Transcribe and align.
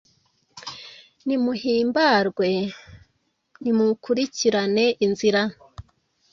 nimuhimbarwe, 1.25 2.49
nimukurikirane 3.63 4.85
inzira 5.05 5.41